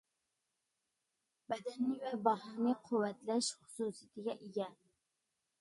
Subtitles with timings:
[1.53, 4.73] بەدەننى ۋە باھنى قۇۋۋەتلەش خۇسۇسىيىتىگە ئىگە.